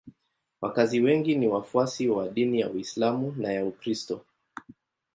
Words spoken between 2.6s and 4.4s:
Uislamu na ya Ukristo.